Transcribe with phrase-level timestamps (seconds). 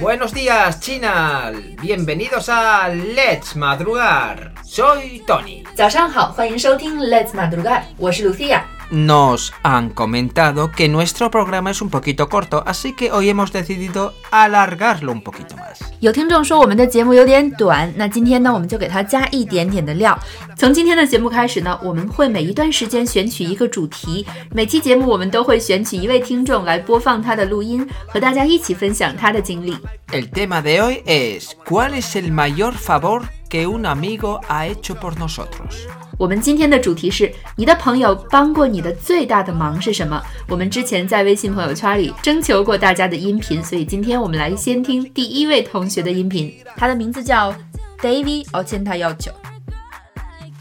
[0.00, 1.52] Buenos días, China.
[1.80, 4.54] Bienvenidos a Let's Madrugar.
[4.64, 5.64] Soy Tony.
[5.74, 8.62] 早上好，欢迎收听 Let's Madrugar，我是 Lucia。
[8.90, 14.14] Nos han comentado que nuestro programa es un poquito corto, así que hoy hemos decidido
[14.30, 15.83] alargarlo un poquito más.
[16.01, 20.17] 有听众说我们的节目有点短，那今天呢，我们就给它加一点点的料。
[20.57, 29.75] 从今天的节目开始呢，我们会每一段时间选取一个主题，每期节目我们都会选取一位听众来播放他的录音，和大家一起分享他的经历。
[30.11, 35.14] El tema de hoy es ¿cuál es el mayor favor que un amigo ha hecho por
[35.16, 35.86] nosotros?
[36.18, 40.22] 我们今天的主题是你的朋友帮过你的最大的忙是什么？
[40.46, 47.54] 我们之前在微信朋友圈里征求过大家的音频，所以今天我们来先听第一位同学的音频，他的名字叫
[48.02, 49.32] David 哦，千他幺九。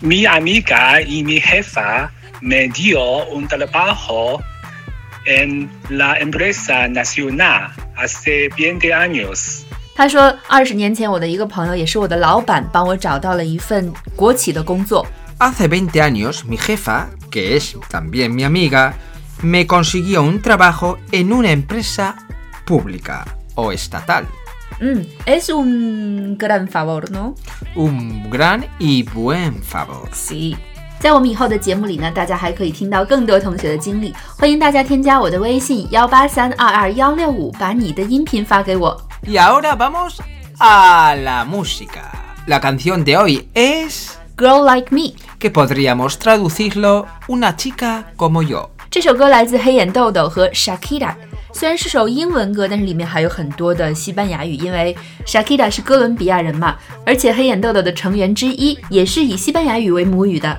[0.01, 2.09] Mi amiga y mi jefa
[2.41, 4.41] me dio un trabajo
[5.25, 9.63] en la empresa nacional hace 20 años.
[9.95, 15.05] 他说，二十年前我的一个朋友，也是我的老板，帮我找到了一份国企的工作。
[15.39, 18.93] Hace 20 años, mi jefa, que es también mi amiga,
[19.41, 22.15] me consiguió un trabajo en una empresa
[22.65, 24.25] pública o estatal.
[24.81, 27.35] 嗯，es un gran favor, ¿no?
[27.75, 30.09] Un gran y buen favor.
[30.13, 30.55] Sí。
[31.00, 34.14] 在我们以后的节目里呢，大家还可以听到更多同学的经历。
[34.38, 38.98] 欢迎大家添加我的微信幺八三二二幺六五，把你的音频发给我。
[39.26, 40.18] Y ahora vamos
[40.58, 42.02] a la música.
[42.46, 48.70] La canción de hoy es Girl Like Me，que podríamos traducirlo una chica como yo.
[48.90, 51.14] 这首歌来自黑眼豆豆和 Shakira。
[51.52, 60.58] 虽然是首英文歌，但是里面还有很多的西班牙语，因为 Shakira 是哥伦比亚人嘛，而且黑眼豆豆的成员之一也是以西班牙语为母语的。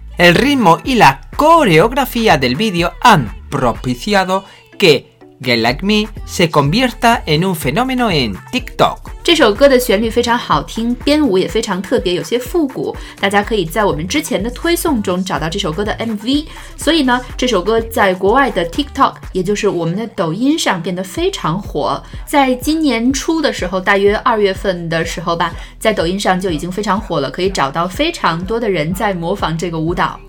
[0.21, 4.45] El ritmo y la coreografía del vídeo han propiciado
[4.77, 5.10] que
[5.41, 8.97] Get Like Me se convierta en un fenómeno en TikTok.
[9.23, 12.95] 这首歌的旋律非常好听，编舞也非常特别，有些复古。
[13.19, 16.45] 大家可以在我们之前的推送中找到这首歌的 MV。
[16.77, 22.01] 所以呢，这首歌在国外的 TikTok，也就是我们的抖音上变得非常火。
[22.25, 30.19] 在今年初的时候，大约二月份的时候吧，在抖音上就已经非常火了，可以找到非常多的人在模仿这个舞蹈。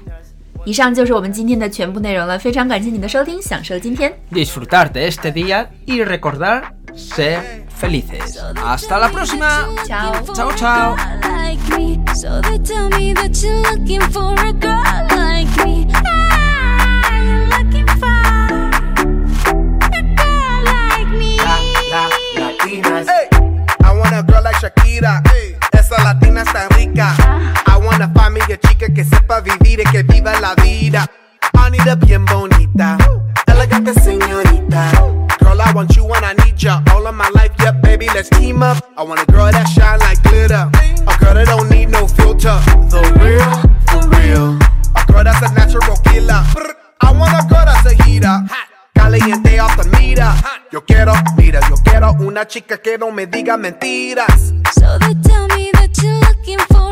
[0.66, 4.14] 以上就是我们今天的全部内容了，非常感谢你的收听，享受今天。
[4.31, 8.38] Disfrutar de este día y recordar ser felices.
[8.56, 9.68] Hasta la próxima.
[9.86, 10.14] Chao.
[10.34, 10.96] Chao, chao.
[11.48, 12.00] like me.
[12.14, 15.88] So they tell me that you're looking for a girl like me.
[15.94, 18.08] Ah, you're looking for
[19.94, 21.38] a girl like me.
[23.06, 23.30] Hey,
[23.84, 25.22] I want a girl like Shakira.
[25.72, 26.68] Esa latina está
[29.41, 31.06] vivir que viva la vida.
[31.54, 32.97] Anita bien bonita.
[33.47, 34.91] Elegante señorita.
[35.38, 36.82] Girl, I want you and I need ya.
[36.93, 38.76] All of my life, yeah, baby, let's team up.
[38.97, 40.70] I want a girl that shine like glitter.
[41.06, 42.59] A girl that don't need no filter.
[42.91, 43.53] The real,
[43.88, 44.59] for real.
[44.94, 46.43] A girl that's a natural killer.
[47.00, 48.44] I want a girl that's a heater.
[48.94, 49.93] Caliente off the.
[50.72, 54.54] Yo quiero, mira, yo quiero una chica que no me diga mentiras.
[54.72, 56.92] So they tell me that you're looking for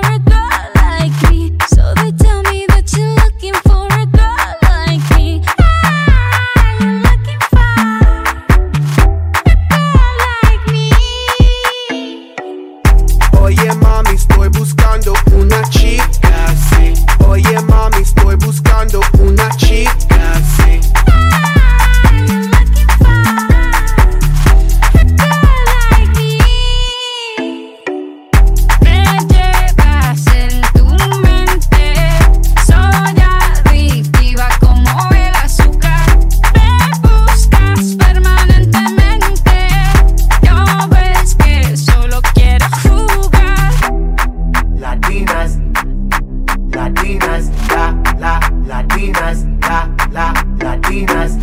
[47.19, 51.37] latinas, la, la, latinas, la, la, latinas.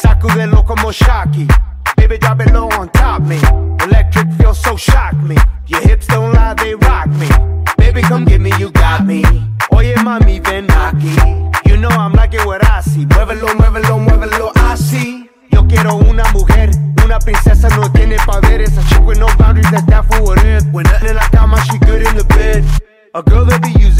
[0.00, 1.48] Sacúdelo como Shocky.
[1.96, 3.38] Baby, drop it low on top me.
[3.84, 5.36] Electric feels so shock me.
[5.66, 7.28] Your hips don't lie, they rock me.
[7.76, 9.22] Baby, come get me, you got me.
[9.72, 11.14] Oye, mami, ven aquí.
[11.66, 13.06] You know I'm like it what I see.
[13.06, 15.28] Muévelo, muévelo, muévelo así.
[15.50, 16.70] Yo quiero una mujer,
[17.04, 20.38] una princesa no tiene pa' ver esa chick with no boundaries, that's that for what
[20.44, 20.64] it.
[20.72, 22.64] When in la cama, she good in the bed.
[23.12, 23.99] A girl that be using